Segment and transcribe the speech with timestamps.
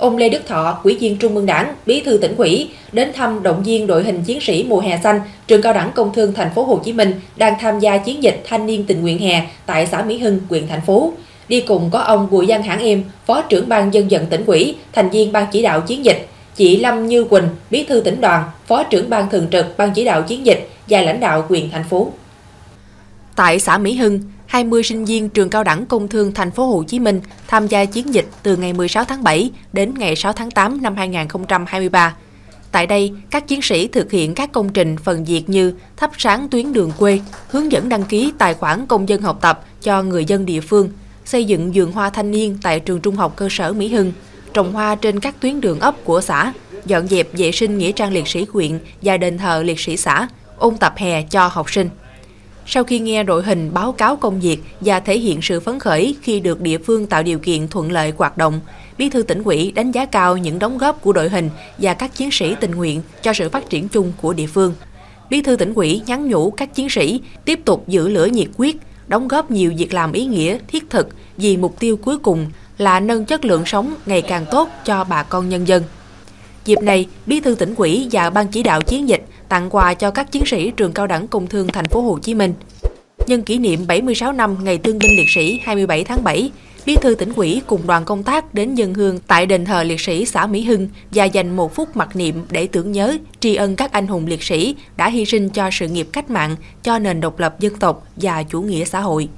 [0.00, 3.42] ông Lê Đức Thọ, Ủy viên Trung ương Đảng, Bí thư tỉnh ủy đến thăm
[3.42, 6.50] động viên đội hình chiến sĩ mùa hè xanh trường cao đẳng công thương thành
[6.54, 9.86] phố Hồ Chí Minh đang tham gia chiến dịch thanh niên tình nguyện hè tại
[9.86, 11.12] xã Mỹ Hưng, huyện thành phố.
[11.48, 14.74] Đi cùng có ông Bùi Văn Hãng Em, Phó trưởng ban dân vận tỉnh ủy,
[14.92, 18.44] thành viên ban chỉ đạo chiến dịch, chị Lâm Như Quỳnh, Bí thư tỉnh đoàn,
[18.66, 21.84] Phó trưởng ban thường trực ban chỉ đạo chiến dịch và lãnh đạo quyền thành
[21.84, 22.10] phố.
[23.36, 24.20] Tại xã Mỹ Hưng,
[24.50, 27.84] 20 sinh viên trường cao đẳng công thương thành phố Hồ Chí Minh tham gia
[27.84, 32.16] chiến dịch từ ngày 16 tháng 7 đến ngày 6 tháng 8 năm 2023.
[32.72, 36.48] Tại đây, các chiến sĩ thực hiện các công trình phần việc như thắp sáng
[36.48, 40.24] tuyến đường quê, hướng dẫn đăng ký tài khoản công dân học tập cho người
[40.24, 40.88] dân địa phương,
[41.24, 44.12] xây dựng vườn hoa thanh niên tại trường trung học cơ sở Mỹ Hưng,
[44.54, 46.52] trồng hoa trên các tuyến đường ấp của xã,
[46.86, 50.28] dọn dẹp vệ sinh nghĩa trang liệt sĩ huyện và đền thờ liệt sĩ xã,
[50.58, 51.88] ôn tập hè cho học sinh.
[52.72, 56.14] Sau khi nghe đội hình báo cáo công việc và thể hiện sự phấn khởi
[56.22, 58.60] khi được địa phương tạo điều kiện thuận lợi hoạt động,
[58.98, 62.14] Bí thư tỉnh ủy đánh giá cao những đóng góp của đội hình và các
[62.14, 64.74] chiến sĩ tình nguyện cho sự phát triển chung của địa phương.
[65.30, 68.76] Bí thư tỉnh ủy nhắn nhủ các chiến sĩ tiếp tục giữ lửa nhiệt quyết,
[69.08, 72.46] đóng góp nhiều việc làm ý nghĩa, thiết thực vì mục tiêu cuối cùng
[72.78, 75.82] là nâng chất lượng sống ngày càng tốt cho bà con nhân dân.
[76.64, 80.10] Dịp này, Bí thư tỉnh ủy và ban chỉ đạo chiến dịch tặng quà cho
[80.10, 82.54] các chiến sĩ trường cao đẳng công thương thành phố Hồ Chí Minh.
[83.26, 86.50] Nhân kỷ niệm 76 năm ngày thương binh liệt sĩ 27 tháng 7,
[86.86, 90.00] Bí thư tỉnh ủy cùng đoàn công tác đến dân hương tại đền thờ liệt
[90.00, 93.76] sĩ xã Mỹ Hưng và dành một phút mặc niệm để tưởng nhớ, tri ân
[93.76, 97.20] các anh hùng liệt sĩ đã hy sinh cho sự nghiệp cách mạng, cho nền
[97.20, 99.28] độc lập dân tộc và chủ nghĩa xã hội.